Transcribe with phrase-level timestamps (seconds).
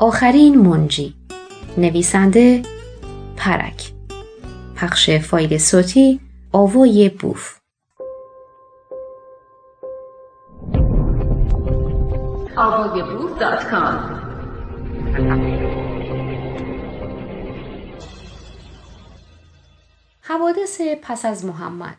[0.00, 1.14] آخرین منجی.
[1.76, 2.62] نویسنده
[3.36, 3.92] پرک.
[4.76, 6.20] پخش فایل صوتی
[6.52, 7.58] آوای بوف.
[20.20, 21.98] حوادث پس از محمد.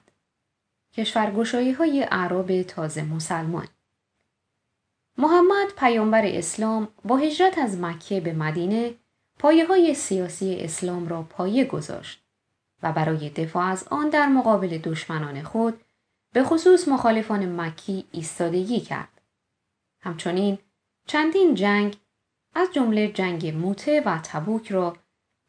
[0.93, 3.67] کشورگشایی های عرب تازه مسلمان.
[5.19, 8.95] محمد پیامبر اسلام با هجرت از مکه به مدینه
[9.39, 12.23] پایه های سیاسی اسلام را پایه گذاشت
[12.83, 15.81] و برای دفاع از آن در مقابل دشمنان خود
[16.33, 19.21] به خصوص مخالفان مکی ایستادگی کرد.
[20.01, 20.57] همچنین
[21.07, 21.97] چندین جنگ
[22.55, 24.97] از جمله جنگ موته و تبوک را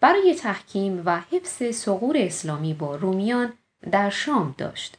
[0.00, 3.52] برای تحکیم و حفظ سقور اسلامی با رومیان
[3.90, 4.98] در شام داشت.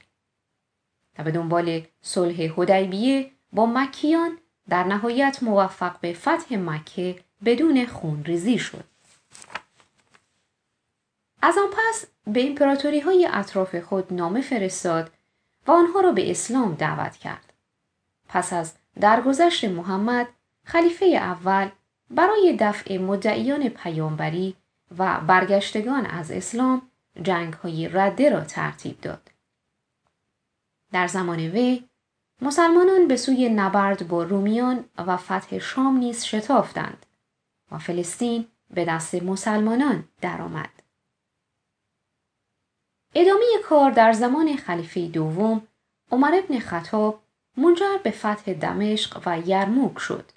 [1.20, 4.38] و به دنبال صلح هدیبیه با مکیان
[4.70, 8.84] در نهایت موفق به فتح مکه بدون خون ریزی شد.
[11.42, 15.12] از آن پس به امپراتوری های اطراف خود نامه فرستاد
[15.68, 17.53] و آنها را به اسلام دعوت کرد.
[18.28, 20.28] پس از درگذشت محمد
[20.64, 21.70] خلیفه اول
[22.09, 24.56] برای دفع مدعیان پیامبری
[24.98, 26.81] و برگشتگان از اسلام
[27.22, 29.31] جنگ های رده را ترتیب داد.
[30.92, 31.84] در زمان وی
[32.42, 37.06] مسلمانان به سوی نبرد با رومیان و فتح شام نیز شتافتند
[37.72, 40.69] و فلسطین به دست مسلمانان درآمد.
[43.16, 45.67] ادامه کار در زمان خلیفه دوم
[46.12, 47.22] عمر ابن خطاب
[47.58, 50.31] منجر به فتح دمشق و یرموک شد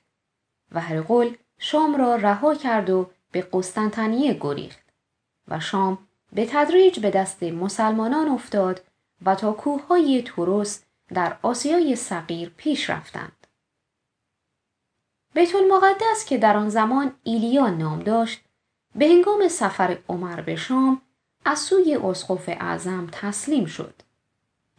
[0.72, 4.82] و هرقل شام را رها کرد و به قسطنطنیه گریخت
[5.48, 5.98] و شام
[6.32, 8.84] به تدریج به دست مسلمانان افتاد
[9.24, 13.46] و تا کوههای توروس در آسیای صغیر پیش رفتند.
[15.34, 18.44] بیت المقدس که در آن زمان ایلیا نام داشت
[18.94, 21.02] به هنگام سفر عمر به شام
[21.44, 24.02] از سوی اسقف اعظم تسلیم شد.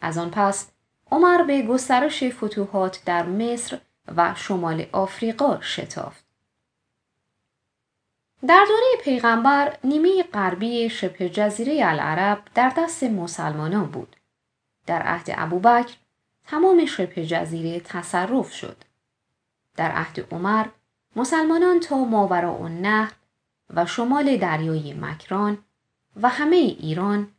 [0.02, 0.72] از آن پس
[1.12, 3.80] عمر به گسترش فتوحات در مصر
[4.16, 6.26] و شمال آفریقا شتافت.
[8.48, 14.16] در دوره پیغمبر نیمه غربی شبه جزیره العرب در دست مسلمانان بود.
[14.86, 15.96] در عهد ابوبکر
[16.48, 18.78] تمام شبه جزیره تصرف شد.
[19.76, 20.66] در عهد عمر
[21.16, 23.14] مسلمانان تا ماوراء النهر
[23.70, 25.58] و شمال دریای مکران
[26.22, 27.32] و همه ایران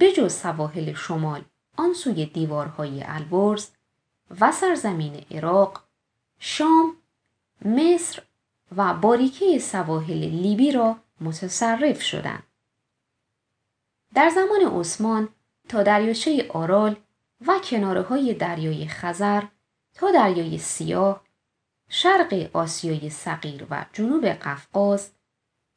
[0.00, 1.44] بجز سواحل شمال
[1.76, 3.68] آن سوی دیوارهای البرز
[4.40, 5.82] و سرزمین عراق،
[6.38, 6.96] شام،
[7.64, 8.22] مصر
[8.76, 12.42] و باریکه سواحل لیبی را متصرف شدند.
[14.14, 15.28] در زمان عثمان
[15.68, 16.96] تا دریاچه آرال
[17.46, 19.42] و کناره های دریای خزر
[19.94, 21.24] تا دریای سیاه،
[21.88, 25.10] شرق آسیای صغیر و جنوب قفقاز،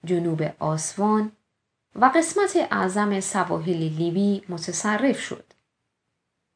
[0.06, 1.32] جنوب آسوان
[1.96, 5.54] و قسمت اعظم سواحل لیبی متصرف شد.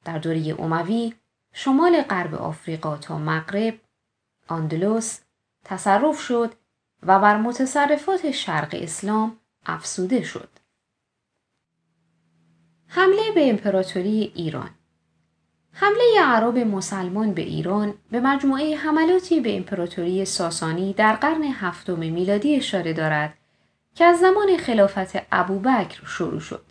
[0.05, 1.13] در دوره اموی
[1.53, 3.79] شمال غرب آفریقا تا مغرب،
[4.47, 5.19] آندلوس
[5.65, 6.53] تصرف شد
[7.03, 10.49] و بر متصرفات شرق اسلام افسوده شد.
[12.87, 14.69] حمله به امپراتوری ایران
[15.73, 22.55] حمله عرب مسلمان به ایران به مجموعه حملاتی به امپراتوری ساسانی در قرن هفتم میلادی
[22.55, 23.33] اشاره دارد
[23.95, 26.65] که از زمان خلافت ابوبکر شروع شد.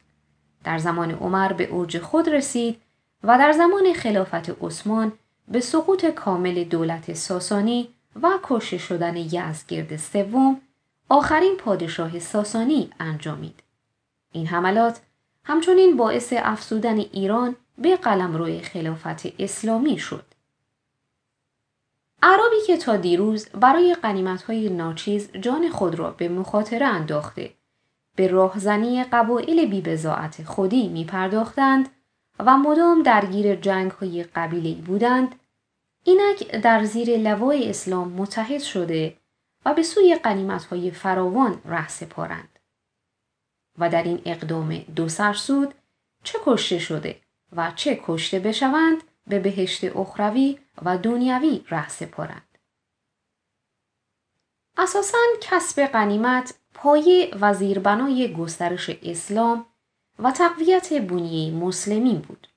[0.64, 2.80] در زمان عمر به اوج خود رسید
[3.24, 5.12] و در زمان خلافت عثمان
[5.48, 7.88] به سقوط کامل دولت ساسانی
[8.22, 10.60] و کشته شدن یزدگرد سوم
[11.08, 13.62] آخرین پادشاه ساسانی انجامید.
[14.32, 15.00] این حملات
[15.44, 20.24] همچنین باعث افزودن ایران به قلمرو خلافت اسلامی شد.
[22.22, 23.96] عربی که تا دیروز برای
[24.48, 27.50] های ناچیز جان خود را به مخاطره انداخته
[28.16, 31.88] به راهزنی قبایل بیبزاعت خودی می پرداختند
[32.38, 35.34] و مدام درگیر جنگ های قبیلی بودند
[36.04, 39.16] اینک در زیر لوای اسلام متحد شده
[39.64, 42.58] و به سوی قنیمت های فراوان ره سپارند
[43.78, 45.74] و در این اقدام دو سرسود
[46.22, 47.20] چه کشته شده
[47.52, 52.58] و چه کشته بشوند به بهشت اخروی و دنیوی ره سپارند.
[54.76, 59.66] اساساً کسب قنیمت پایه و زیربنای گسترش اسلام
[60.18, 62.48] و تقویت بنیه مسلمین بود.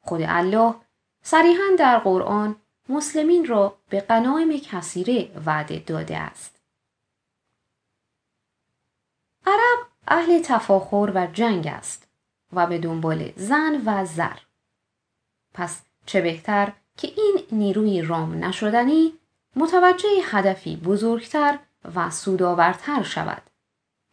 [0.00, 0.74] خود الله
[1.22, 2.56] صریحا در قرآن
[2.88, 6.60] مسلمین را به قنایم کثیره وعده داده است.
[9.46, 12.09] عرب اهل تفاخر و جنگ است
[12.52, 14.36] و به دنبال زن و زر.
[15.54, 19.12] پس چه بهتر که این نیروی رام نشدنی
[19.56, 21.58] متوجه هدفی بزرگتر
[21.94, 23.42] و سودآورتر شود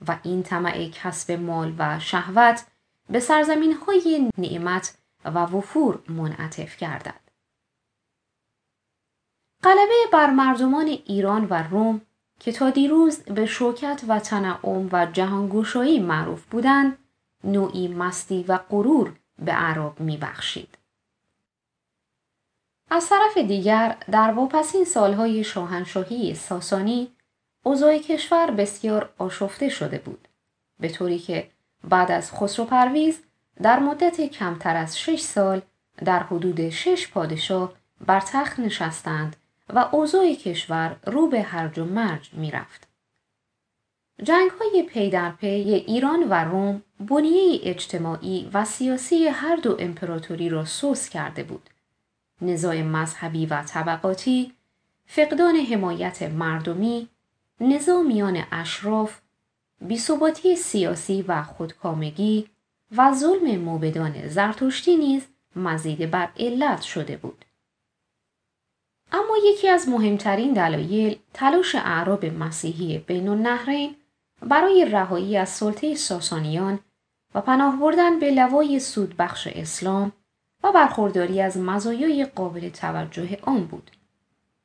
[0.08, 2.66] و این طمع کسب مال و شهوت
[3.10, 7.28] به سرزمین های نعمت و وفور منعطف گردد.
[9.64, 12.02] غلبه بر مردمان ایران و روم
[12.40, 16.98] که تا دیروز به شوکت و تنعم و جهانگوشایی معروف بودند
[17.48, 20.78] نوعی مستی و غرور به عرب میبخشید.
[22.90, 27.12] از طرف دیگر در واپسین سالهای شاهنشاهی ساسانی
[27.64, 30.28] اوضاع کشور بسیار آشفته شده بود
[30.80, 31.52] به طوری که
[31.84, 33.24] بعد از خسرو پرویز
[33.62, 35.62] در مدت کمتر از شش سال
[36.06, 37.74] در حدود شش پادشاه
[38.08, 39.36] بر تخت نشستند
[39.70, 42.88] و اوضاع کشور رو به هرج و مرج می رفت.
[44.24, 45.48] جنگ های پی در پی
[45.88, 51.70] ایران و روم بنیه اجتماعی و سیاسی هر دو امپراتوری را سست کرده بود.
[52.42, 54.54] نزاع مذهبی و طبقاتی،
[55.06, 57.08] فقدان حمایت مردمی،
[57.62, 59.20] نظامیان اشراف،
[59.82, 62.50] بیثباتی سیاسی و خودکامگی
[62.98, 67.46] و ظلم موبدان زرتشتی نیز مزید بر علت شده بود.
[69.12, 73.96] اما یکی از مهمترین دلایل تلاش اعراب مسیحی بین النهرین
[74.42, 76.80] برای رهایی از سلطه ساسانیان
[77.42, 80.12] پناه بردن به لوای سودبخش اسلام
[80.64, 83.92] و برخورداری از مزایای قابل توجه آن بود.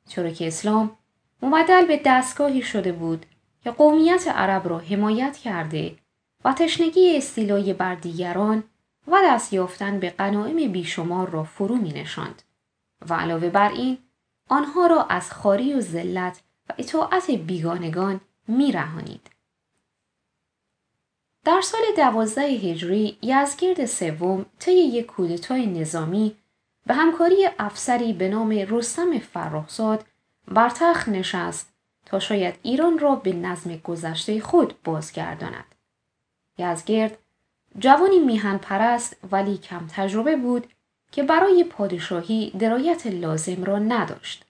[0.07, 0.97] چرا که اسلام
[1.41, 3.25] مبدل به دستگاهی شده بود
[3.63, 5.95] که قومیت عرب را حمایت کرده
[6.45, 8.63] و تشنگی استیلای بر دیگران
[9.07, 12.41] و دست یافتن به غنایم بیشمار را فرو می نشاند
[13.09, 13.97] و علاوه بر این
[14.49, 19.32] آنها را از خاری و ذلت و اطاعت بیگانگان می رهانید.
[21.45, 26.35] در سال دوازده هجری یزگرد سوم طی یک کودتای نظامی
[26.87, 30.05] به همکاری افسری به نام رستم فرخزاد
[30.47, 31.73] بر تخت نشست
[32.05, 35.75] تا شاید ایران را به نظم گذشته خود بازگرداند.
[36.57, 37.17] یزگرد
[37.79, 40.67] جوانی میهن پرست ولی کم تجربه بود
[41.11, 44.45] که برای پادشاهی درایت لازم را نداشت.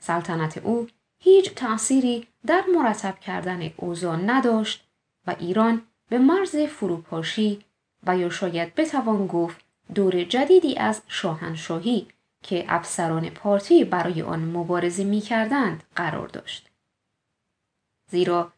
[0.00, 0.86] سلطنت او
[1.18, 4.88] هیچ تأثیری در مرتب کردن اوضاع نداشت
[5.26, 7.64] و ایران به مرز فروپاشی
[8.06, 9.60] و یا شاید بتوان گفت
[9.94, 12.08] دور جدیدی از شاهنشاهی
[12.42, 16.70] که افسران پارتی برای آن مبارزه می کردند قرار داشت.
[18.10, 18.52] زیرا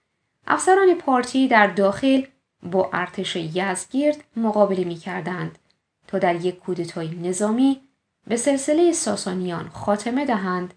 [0.47, 2.23] افسران پارتی در داخل
[2.63, 5.59] با ارتش یزگرد مقابله می کردند
[6.07, 7.81] تا در یک کودتای نظامی
[8.27, 10.75] به سلسله ساسانیان خاتمه دهند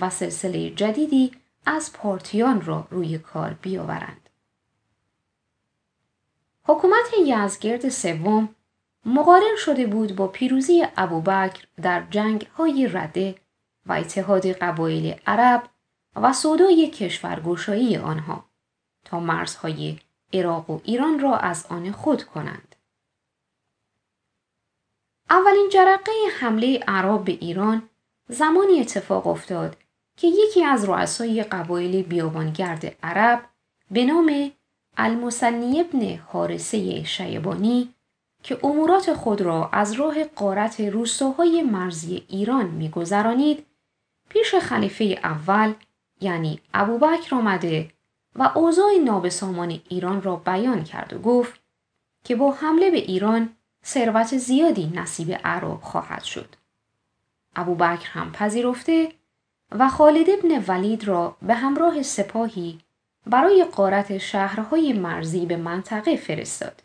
[0.00, 1.32] و سلسله جدیدی
[1.66, 4.25] از پارتیان را روی کار بیاورند.
[6.68, 8.48] حکومت یزگرد سوم
[9.04, 13.34] مقارن شده بود با پیروزی ابوبکر در جنگ های رده
[13.86, 15.68] و اتحاد قبایل عرب
[16.16, 18.44] و سودای کشورگشایی آنها
[19.04, 19.98] تا مرزهای
[20.32, 22.76] عراق و ایران را از آن خود کنند.
[25.30, 27.88] اولین جرقه حمله عرب به ایران
[28.28, 29.76] زمانی اتفاق افتاد
[30.16, 33.48] که یکی از رؤسای قبایل بیابانگرد عرب
[33.90, 34.52] به نام
[34.96, 37.94] المسنی ابن حارسه شیبانی
[38.42, 43.66] که امورات خود را از راه قارت روستاهای مرزی ایران میگذرانید
[44.28, 45.74] پیش خلیفه اول
[46.20, 47.90] یعنی ابوبکر آمده
[48.36, 51.60] و اوضاع نابسامان ایران را بیان کرد و گفت
[52.24, 56.54] که با حمله به ایران ثروت زیادی نصیب عرب خواهد شد.
[57.56, 59.12] ابوبکر هم پذیرفته
[59.70, 62.78] و خالد ابن ولید را به همراه سپاهی
[63.26, 66.82] برای قارت شهرهای مرزی به منطقه فرستاد.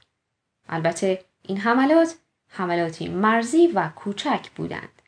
[0.70, 2.16] البته این حملات
[2.48, 5.02] حملاتی مرزی و کوچک بودند.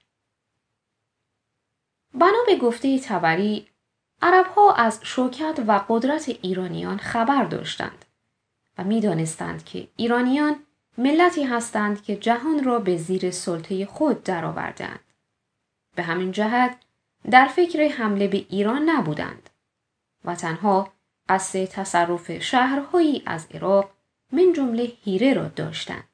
[2.13, 3.67] بنا به گفته تبری
[4.21, 8.05] عربها از شوکت و قدرت ایرانیان خبر داشتند
[8.77, 10.55] و می‌دانستند که ایرانیان
[10.97, 14.99] ملتی هستند که جهان را به زیر سلطه خود درآوردند.
[15.95, 16.77] به همین جهت
[17.31, 19.49] در فکر حمله به ایران نبودند
[20.25, 20.92] و تنها
[21.29, 23.91] قصد تصرف شهرهایی از عراق
[24.31, 26.09] من جمله هیره را داشتند.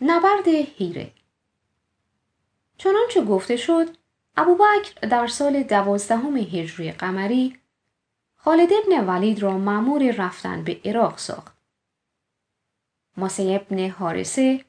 [0.00, 1.12] نبرد هیره
[2.78, 3.96] چنانچه گفته شد
[4.36, 7.58] ابوبکر در سال دوازدهم هجری قمری
[8.36, 11.56] خالد ابن ولید را معمور رفتن به عراق ساخت.
[13.16, 14.64] ماسی ابن حارسه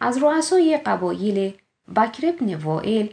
[0.00, 1.58] از رؤسای قبایل
[1.96, 3.08] بکر ابن وائل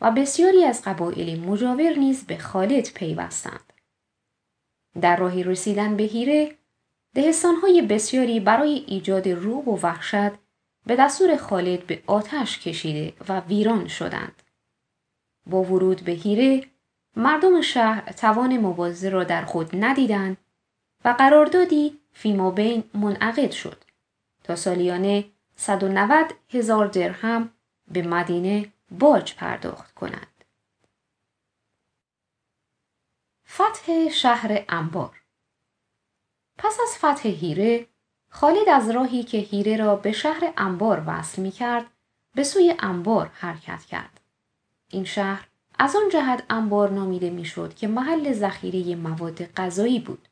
[0.00, 3.69] و بسیاری از قبایل مجاور نیز به خالد پیوستند.
[5.00, 6.56] در راهی رسیدن به هیره
[7.14, 10.32] دهستانهای بسیاری برای ایجاد روب و وحشت
[10.86, 14.42] به دستور خالد به آتش کشیده و ویران شدند.
[15.46, 16.66] با ورود به هیره
[17.16, 20.36] مردم شهر توان مبارزه را در خود ندیدند
[21.04, 23.84] و قراردادی فیما بین منعقد شد
[24.44, 25.24] تا سالیانه
[25.56, 27.50] 190 هزار درهم
[27.92, 30.39] به مدینه باج پرداخت کنند.
[33.54, 35.20] فتح شهر انبار
[36.58, 37.86] پس از فتح هیره
[38.28, 41.86] خالد از راهی که هیره را به شهر انبار وصل می کرد
[42.34, 44.20] به سوی انبار حرکت کرد.
[44.88, 50.28] این شهر از آن جهت انبار نامیده می‌شد که محل ذخیره مواد غذایی بود.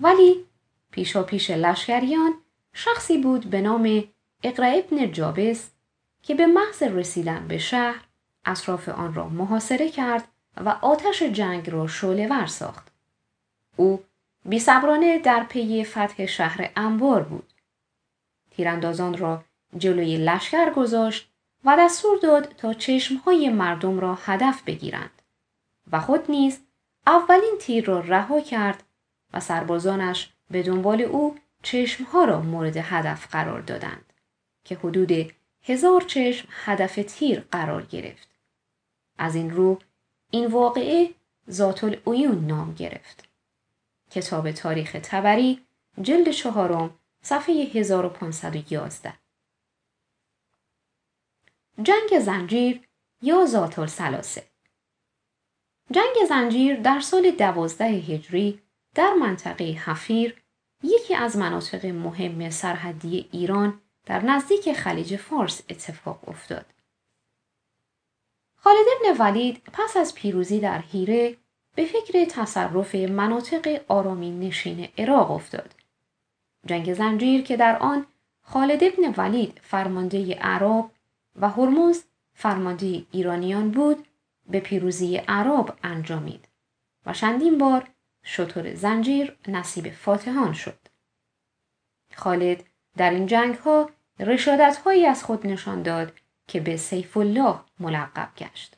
[0.00, 0.44] ولی
[0.90, 2.34] پیشا پیش لشکریان
[2.72, 4.04] شخصی بود به نام
[4.42, 5.70] اقرا ابن جابس
[6.22, 8.04] که به محض رسیدن به شهر
[8.44, 10.28] اطراف آن را محاصره کرد
[10.64, 12.92] و آتش جنگ را شعله ور ساخت.
[13.76, 14.04] او
[14.44, 17.52] بیصبرانه در پی فتح شهر انبار بود.
[18.50, 19.44] تیراندازان را
[19.78, 21.30] جلوی لشکر گذاشت
[21.64, 25.22] و دستور داد تا چشمهای مردم را هدف بگیرند
[25.92, 26.60] و خود نیز
[27.06, 28.82] اولین تیر را رها کرد
[29.32, 34.12] و سربازانش به دنبال او چشمها را مورد هدف قرار دادند
[34.64, 38.28] که حدود هزار چشم هدف تیر قرار گرفت.
[39.18, 39.78] از این رو
[40.30, 41.10] این واقعه
[41.50, 43.24] ذات العیون نام گرفت.
[44.10, 45.60] کتاب تاریخ تبری
[46.02, 49.12] جلد چهارم صفحه 1511
[51.82, 52.88] جنگ زنجیر
[53.22, 54.42] یا ذات السلاسه
[55.90, 58.60] جنگ زنجیر در سال دوازده هجری
[58.94, 60.42] در منطقه حفیر
[60.82, 66.66] یکی از مناطق مهم سرحدی ایران در نزدیک خلیج فارس اتفاق افتاد.
[68.62, 71.36] خالد ابن ولید پس از پیروزی در هیره
[71.74, 75.74] به فکر تصرف مناطق آرامین نشین عراق افتاد.
[76.66, 78.06] جنگ زنجیر که در آن
[78.42, 80.90] خالد ابن ولید فرمانده عرب
[81.36, 82.02] و هرمز
[82.34, 84.06] فرمانده ایرانیان بود
[84.48, 86.48] به پیروزی عرب انجامید
[87.06, 87.88] و چندین بار
[88.22, 90.78] شطور زنجیر نصیب فاتحان شد.
[92.14, 92.64] خالد
[92.96, 93.90] در این جنگ ها
[94.20, 96.19] رشادت هایی از خود نشان داد
[96.50, 98.76] که به سیف الله ملقب گشت.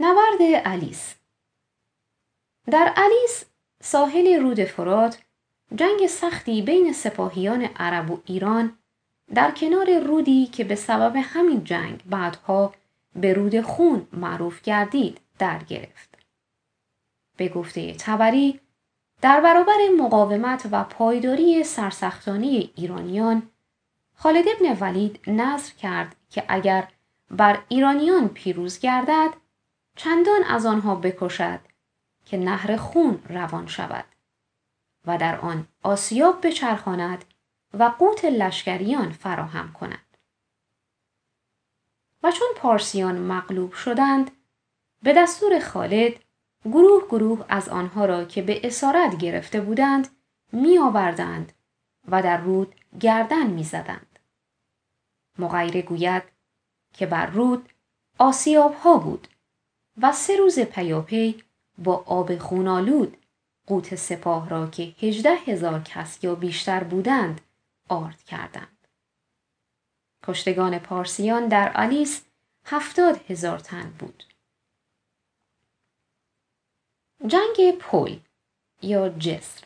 [0.00, 1.14] نبرد الیس
[2.66, 3.44] در الیس
[3.82, 5.22] ساحل رود فرات
[5.74, 8.78] جنگ سختی بین سپاهیان عرب و ایران
[9.34, 12.74] در کنار رودی که به سبب همین جنگ بعدها
[13.16, 16.18] به رود خون معروف گردید در گرفت.
[17.36, 18.60] به گفته تبری
[19.20, 23.50] در برابر مقاومت و پایداری سرسختانی ایرانیان
[24.20, 26.88] خالد ابن ولید نظر کرد که اگر
[27.30, 29.30] بر ایرانیان پیروز گردد
[29.96, 31.60] چندان از آنها بکشد
[32.24, 34.04] که نهر خون روان شود
[35.06, 37.24] و در آن آسیاب بچرخاند
[37.74, 40.16] و قوت لشکریان فراهم کند.
[42.22, 44.30] و چون پارسیان مغلوب شدند
[45.02, 46.12] به دستور خالد
[46.64, 50.08] گروه گروه از آنها را که به اسارت گرفته بودند
[50.52, 51.52] می آوردند
[52.08, 54.07] و در رود گردن می زدند.
[55.38, 56.22] مغیره گوید
[56.92, 57.68] که بر رود
[58.18, 59.28] آسیاب ها بود
[60.02, 61.42] و سه روز پیاپی
[61.78, 63.16] با آب خونالود
[63.66, 67.40] قوت سپاه را که هجده هزار کس یا بیشتر بودند
[67.88, 68.88] آرد کردند.
[70.22, 72.24] کشتگان پارسیان در آلیس
[72.64, 74.24] هفتاد هزار تن بود.
[77.26, 78.18] جنگ پل
[78.82, 79.64] یا جسر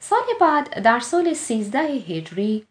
[0.00, 2.68] سال بعد در سال 13 هجری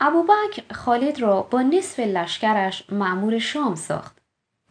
[0.00, 4.18] ابوبکر خالد را با نصف لشکرش معمور شام ساخت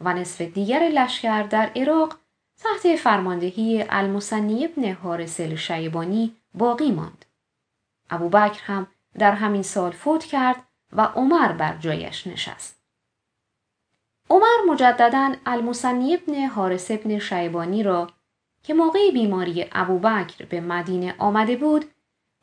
[0.00, 2.18] و نصف دیگر لشکر در عراق
[2.58, 7.24] تحت فرماندهی المسنی ابن حارس شیبانی باقی ماند.
[8.10, 8.86] ابوبکر هم
[9.18, 12.78] در همین سال فوت کرد و عمر بر جایش نشست.
[14.30, 18.10] عمر مجددا المسنی ابن حارس ابن شیبانی را
[18.62, 21.84] که موقع بیماری ابوبکر به مدینه آمده بود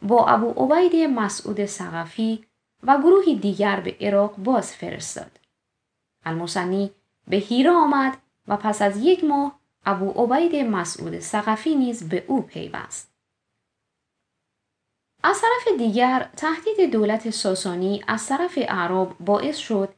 [0.01, 2.45] با ابو عبید مسعود سقفی
[2.87, 5.39] و گروهی دیگر به عراق باز فرستاد.
[6.25, 6.91] المسنی
[7.27, 12.41] به هیره آمد و پس از یک ماه ابو عبید مسعود سقفی نیز به او
[12.41, 13.15] پیوست.
[15.23, 19.93] از طرف دیگر تهدید دولت ساسانی از طرف اعراب باعث شد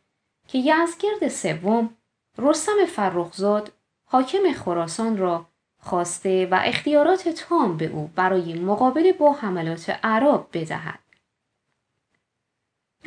[0.48, 1.90] که یزگرد سوم
[2.38, 3.72] رستم فرخزاد
[4.06, 5.46] حاکم خراسان را
[5.80, 11.00] خواسته و اختیارات تام به او برای مقابله با حملات اعراب بدهد.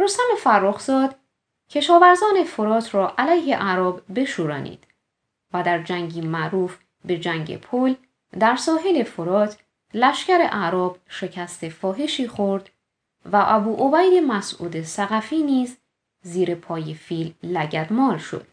[0.00, 1.16] رستم فرخزاد
[1.71, 4.87] کشاورزان فرات را علیه اعراب بشورانید
[5.52, 7.95] و در جنگی معروف به جنگ پل
[8.38, 9.59] در ساحل فرات
[9.95, 12.71] لشکر اعراب شکست فاحشی خورد
[13.33, 15.78] و ابو عبید مسعود سقفی نیز
[16.23, 18.47] زیر پای فیل لگدمال شد.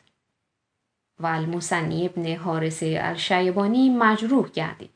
[1.19, 4.93] و المسنی ابن حارس الشیبانی مجروح گردید.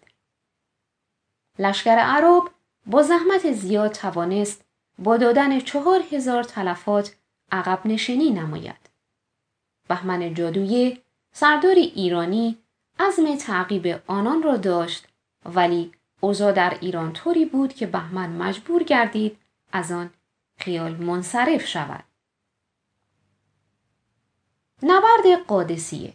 [1.59, 2.43] لشکر عرب
[2.85, 4.65] با زحمت زیاد توانست
[5.03, 7.15] با دادن چهار هزار تلفات
[7.51, 8.89] عقب نشینی نماید.
[9.87, 10.97] بهمن جادویه
[11.31, 12.57] سرداری ایرانی
[12.99, 15.07] عزم تعقیب آنان را داشت
[15.45, 19.37] ولی اوضاع در ایران طوری بود که بهمن مجبور گردید
[19.71, 20.09] از آن
[20.57, 22.03] خیال منصرف شود.
[24.83, 26.13] نبرد قادسیه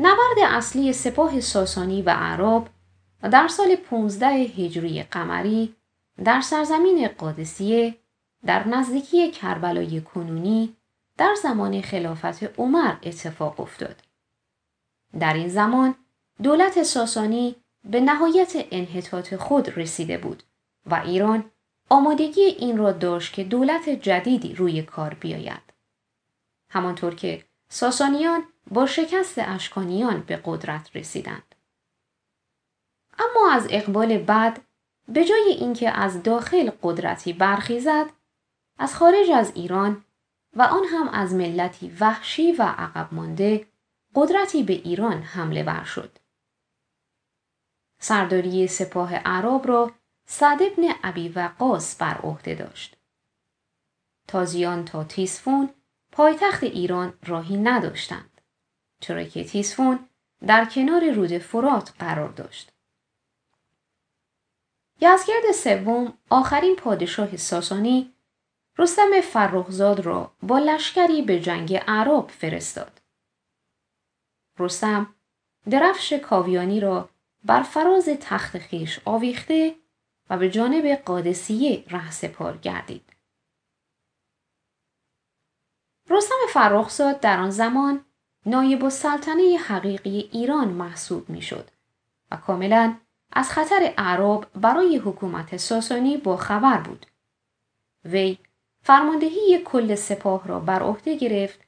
[0.00, 2.68] نبرد اصلی سپاه ساسانی و عرب
[3.22, 5.76] در سال 15 هجری قمری
[6.24, 7.96] در سرزمین قادسیه
[8.44, 10.76] در نزدیکی کربلای کنونی
[11.16, 14.02] در زمان خلافت عمر اتفاق افتاد.
[15.18, 15.94] در این زمان
[16.42, 20.42] دولت ساسانی به نهایت انحطاط خود رسیده بود
[20.86, 21.50] و ایران
[21.90, 25.62] آمادگی این را داشت که دولت جدیدی روی کار بیاید.
[26.70, 31.54] همانطور که ساسانیان با شکست اشکانیان به قدرت رسیدند.
[33.18, 34.60] اما از اقبال بعد
[35.08, 38.06] به جای اینکه از داخل قدرتی برخیزد
[38.78, 40.04] از خارج از ایران
[40.56, 43.66] و آن هم از ملتی وحشی و عقب مانده
[44.14, 46.18] قدرتی به ایران حمله بر شد.
[47.98, 49.92] سرداری سپاه عرب را
[50.26, 52.96] سعد ابن ابی وقاص بر عهده داشت.
[54.28, 55.70] تازیان تا تیسفون
[56.12, 58.40] پایتخت ایران راهی نداشتند
[59.00, 60.08] چرا که تیسفون
[60.46, 62.75] در کنار رود فرات قرار داشت.
[65.00, 68.12] یزگرد سوم آخرین پادشاه ساسانی
[68.78, 73.00] رستم فرخزاد را با لشکری به جنگ عرب فرستاد.
[74.58, 75.14] رستم
[75.70, 77.08] درفش کاویانی را
[77.44, 79.76] بر فراز تخت خیش آویخته
[80.30, 83.12] و به جانب قادسیه ره سپار گردید.
[86.10, 88.04] رستم فرخزاد در آن زمان
[88.46, 91.70] نایب السلطنه حقیقی ایران محسوب می‌شد
[92.30, 92.96] و کاملا
[93.36, 97.06] از خطر اعراب برای حکومت ساسانی با خبر بود.
[98.04, 98.38] وی
[98.82, 101.60] فرماندهی کل سپاه را بر عهده گرفت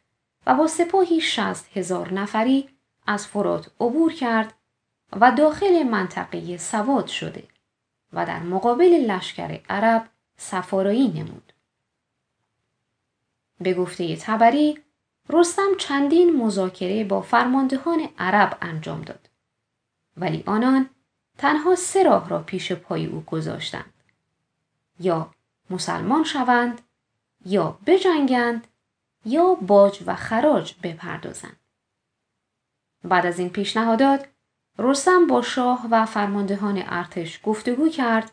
[0.46, 2.68] و با سپاهی شست هزار نفری
[3.06, 4.54] از فرات عبور کرد
[5.20, 7.48] و داخل منطقه سواد شده
[8.12, 11.52] و در مقابل لشکر عرب سفارایی نمود.
[13.60, 14.78] به گفته تبری
[15.28, 19.30] رستم چندین مذاکره با فرماندهان عرب انجام داد
[20.16, 20.90] ولی آنان
[21.38, 23.94] تنها سه راه را پیش پای او گذاشتند
[25.00, 25.30] یا
[25.70, 26.80] مسلمان شوند
[27.46, 28.66] یا بجنگند
[29.24, 31.56] یا باج و خراج بپردازند
[33.04, 34.28] بعد از این پیشنهادات
[34.78, 38.30] رستم با شاه و فرماندهان ارتش گفتگو کرد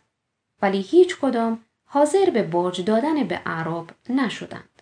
[0.61, 4.74] ولی هیچ کدام حاضر به باج دادن به اعراب نشدند.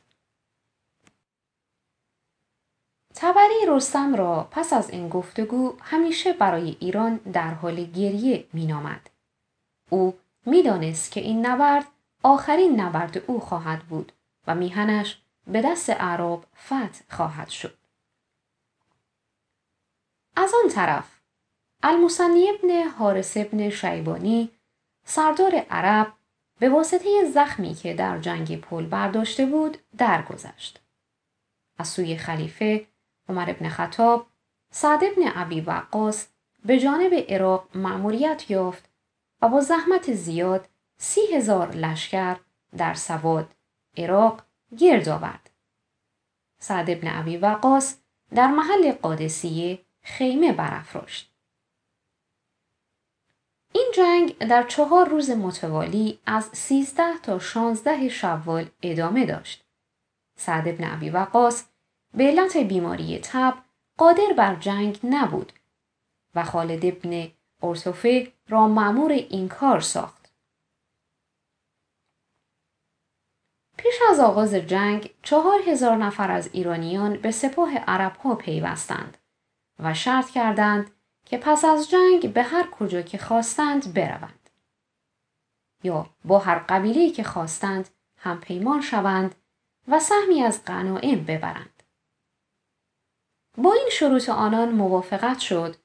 [3.16, 9.10] تبری رستم را پس از این گفتگو همیشه برای ایران در حال گریه مینامد.
[9.90, 11.86] او می‌دانست که این نبرد
[12.24, 14.12] آخرین نبرد او خواهد بود
[14.48, 17.78] و میهنش به دست اعراب فتح خواهد شد.
[20.36, 21.20] از آن طرف
[21.84, 24.50] المسنی ابن حارس ابن شیبانی
[25.06, 26.14] سردار عرب
[26.60, 30.82] به واسطه زخمی که در جنگ پل برداشته بود درگذشت.
[31.78, 32.88] از سوی خلیفه
[33.34, 34.28] عمر ابن خطاب
[34.72, 36.28] سعد ابن عبی وقاص
[36.66, 38.90] به جانب عراق مأموریت یافت
[39.42, 42.38] و با زحمت زیاد سی هزار لشکر
[42.78, 43.56] در سواد
[43.98, 44.42] عراق
[44.78, 45.50] گرد آورد.
[46.60, 47.98] سعد ابن عبی وقاص
[48.36, 51.34] در محل قادسیه خیمه برافراشت.
[53.74, 59.66] این جنگ در چهار روز متوالی از سیزده تا شانزده شوال ادامه داشت.
[60.36, 61.66] سعد ابن عبی وقاص
[62.14, 63.54] به علت بیماری تب
[63.98, 65.54] قادر بر جنگ نبود
[66.36, 67.32] و خالد ابن
[67.64, 70.34] ارتوفه را معمور این کار ساخت.
[73.78, 79.18] پیش از آغاز جنگ چهار هزار نفر از ایرانیان به سپاه عرب ها پیوستند
[79.80, 80.92] و شرط کردند
[81.26, 84.50] که پس از جنگ به هر کجا که خواستند بروند.
[85.84, 89.36] یا با هر قبیله که خواستند هم پیمان شوند
[89.88, 91.73] و سهمی از غنائم ببرند.
[93.58, 95.76] با این شروط آنان موافقت شد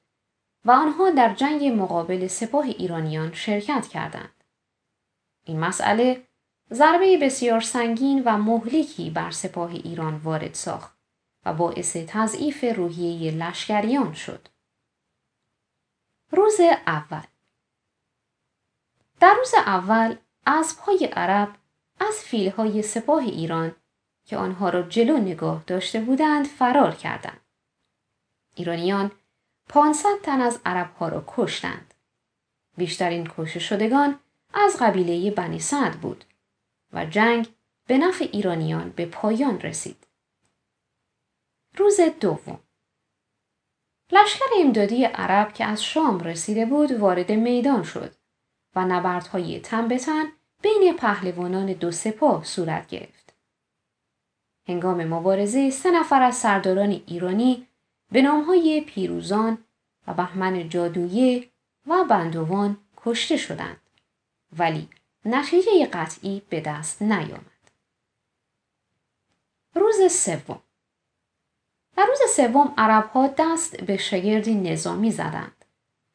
[0.65, 4.43] و آنها در جنگ مقابل سپاه ایرانیان شرکت کردند.
[5.43, 6.27] این مسئله
[6.71, 10.97] ضربه بسیار سنگین و مهلکی بر سپاه ایران وارد ساخت
[11.45, 14.47] و باعث تضعیف روحیه لشکریان شد.
[16.31, 17.23] روز اول
[19.19, 21.55] در روز اول اسبهای عرب
[21.99, 23.75] از فیلهای سپاه ایران
[24.25, 27.48] که آنها را جلو نگاه داشته بودند فرار کردند.
[28.59, 29.11] ایرانیان
[29.69, 31.93] 500 تن از عربها را کشتند.
[32.77, 34.19] بیشترین کشته شدگان
[34.53, 36.23] از قبیله بنی سعد بود
[36.93, 37.47] و جنگ
[37.87, 40.07] به نفع ایرانیان به پایان رسید.
[41.77, 42.59] روز دوم
[44.11, 48.15] لشکر امدادی عرب که از شام رسیده بود وارد میدان شد
[48.75, 50.25] و نبردهای تن به تن
[50.61, 53.35] بین پهلوانان دو سپاه صورت گرفت.
[54.67, 57.68] هنگام مبارزه سه نفر از سرداران ایرانی
[58.11, 59.57] به نامهای پیروزان
[60.07, 61.49] و بهمن جادویه
[61.87, 63.81] و بندوان کشته شدند
[64.57, 64.89] ولی
[65.25, 67.71] نتیجه قطعی به دست نیامد.
[69.75, 70.61] روز سوم
[71.97, 75.65] در روز سوم عربها دست به شگردی نظامی زدند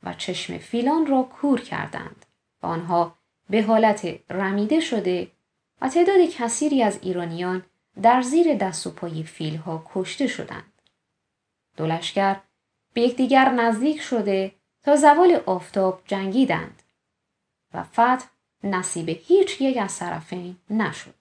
[0.02, 2.26] و چشم فیلان را کور کردند
[2.62, 3.18] و آنها
[3.50, 5.30] به حالت رمیده شده
[5.80, 7.64] و تعداد کثیری از ایرانیان
[8.02, 10.73] در زیر دست و پای فیلها کشته شدند.
[11.76, 12.36] دو لشکر
[12.92, 16.82] به یکدیگر نزدیک شده تا زوال آفتاب جنگیدند
[17.74, 18.26] و فتح
[18.64, 21.14] نصیب هیچ یک از طرفین نشد.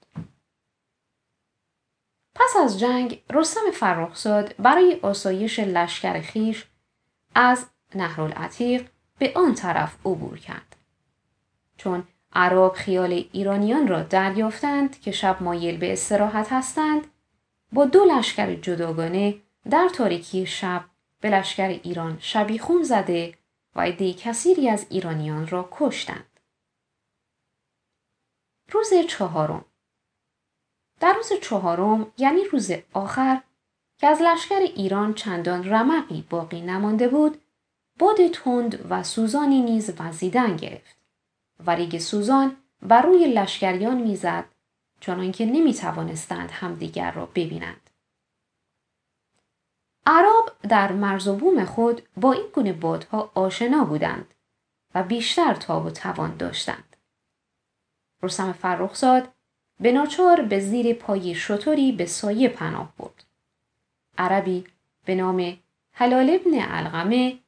[2.35, 6.65] پس از جنگ رستم فرخزاد برای آسایش لشکر خیش
[7.35, 10.75] از نهرالعتیق به آن طرف عبور کرد.
[11.77, 17.07] چون عرب خیال ایرانیان را دریافتند که شب مایل به استراحت هستند
[17.73, 19.35] با دو لشکر جداگانه
[19.69, 20.85] در تاریکی شب
[21.21, 23.37] به لشکر ایران شبیخون زده
[23.75, 26.39] و عده کثیری از ایرانیان را کشتند.
[28.71, 29.65] روز چهارم
[30.99, 33.41] در روز چهارم یعنی روز آخر
[33.97, 37.41] که از لشکر ایران چندان رمقی باقی نمانده بود
[37.99, 40.95] باد تند و سوزانی نیز وزیدن گرفت
[41.65, 44.45] و ریگ سوزان بر روی لشکریان می‌زد
[44.99, 47.82] چنانکه نمی توانستند همدیگر را ببینند.
[50.05, 54.33] عرب در مرز و بوم خود با این گونه بادها آشنا بودند
[54.95, 56.95] و بیشتر تاب و توان داشتند.
[58.23, 59.29] رستم فرخزاد
[59.79, 63.23] به ناچار به زیر پای شطوری به سایه پناه برد.
[64.17, 64.63] عربی
[65.05, 65.57] به نام
[65.91, 67.39] حلال ابن علقمه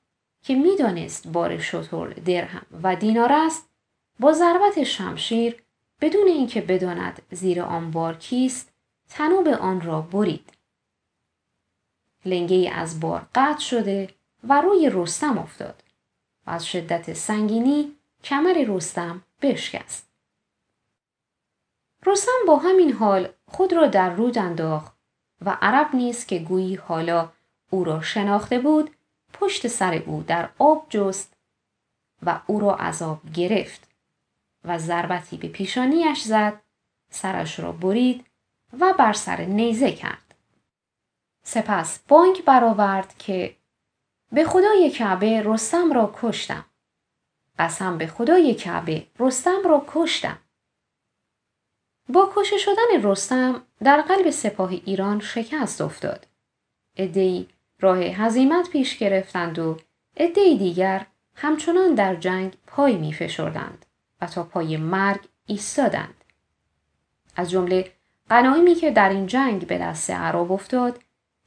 [0.42, 3.70] که می‌دانست بار شطور درهم و دینار است
[4.20, 5.64] با ضربت شمشیر
[6.02, 8.74] بدون اینکه بداند زیر آن بار کیست
[9.10, 10.55] تنوب آن را برید.
[12.26, 14.10] لنگه از بار قطع شده
[14.44, 15.84] و روی رستم افتاد
[16.48, 20.10] و از شدت سنگینی کمر رستم بشکست.
[22.06, 24.94] رستم با همین حال خود را در رود انداخت
[25.42, 27.32] و عرب نیست که گویی حالا
[27.70, 28.96] او را شناخته بود
[29.34, 31.38] پشت سر او در آب جست
[32.26, 33.90] و او را عذاب گرفت
[34.64, 36.62] و ضربتی به پیشانیش زد
[37.10, 38.26] سرش را برید
[38.80, 40.25] و بر سر نیزه کرد
[41.48, 43.56] سپس بانک برآورد که
[44.32, 46.66] به خدای کعبه رستم را کشتم
[47.60, 50.38] قسم به خدای کعبه رستم را کشتم
[52.10, 56.28] با کشته شدن رستم در قلب سپاه ایران شکست افتاد.
[56.96, 57.48] ادهی
[57.80, 59.78] راه هزیمت پیش گرفتند و
[60.18, 61.06] ادهی دیگر
[61.36, 63.86] همچنان در جنگ پای می فشردند
[64.22, 66.24] و تا پای مرگ ایستادند.
[67.36, 67.92] از جمله
[68.30, 71.00] غنایمی که در این جنگ به دست عرب افتاد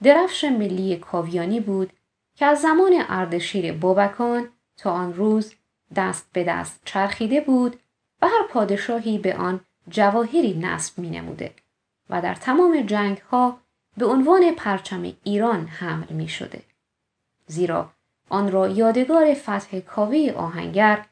[0.02, 1.92] درفش ملی کاویانی بود
[2.34, 5.54] که از زمان اردشیر بابکان تا آن روز
[5.96, 7.80] دست به دست چرخیده بود
[8.22, 11.54] و هر پادشاهی به آن جواهری نصب می نموده
[12.10, 13.60] و در تمام جنگ ها
[13.96, 16.62] به عنوان پرچم ایران حمل می شده.
[17.46, 17.92] زیرا
[18.28, 21.06] آن را یادگار فتح کاوه آهنگر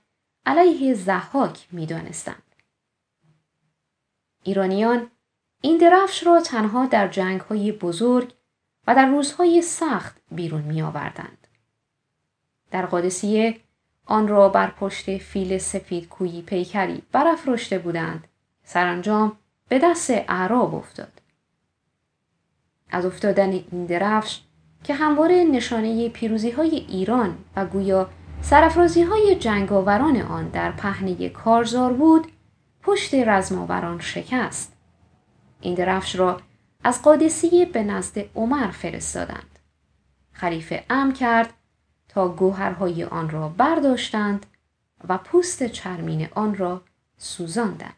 [0.47, 2.43] علیه زحاک می دانستند.
[4.43, 5.11] ایرانیان
[5.61, 8.36] این درفش را تنها در جنگ های بزرگ
[8.87, 11.47] و در روزهای سخت بیرون می آوردند.
[12.71, 13.57] در قادسیه
[14.07, 18.29] آن را بر پشت فیل سفید کویی پیکری برافراشته بودند
[18.65, 21.23] سرانجام به دست اعراب افتاد.
[22.91, 24.41] از افتادن این درفش
[24.85, 28.11] که همواره نشانه پیروزی های ایران و گویا
[28.43, 32.33] سرفرازی های جنگاوران آن در پهنه کارزار بود
[32.83, 34.77] پشت رزماوران شکست.
[35.61, 36.41] این درفش را
[36.87, 39.59] از قادسیه به نزد عمر فرستادند.
[40.33, 41.55] خلیفه ام کرد
[42.09, 44.47] تا گوهرهای آن را برداشتند
[45.09, 46.83] و پوست چرمین آن را
[47.19, 47.96] سوزاندند.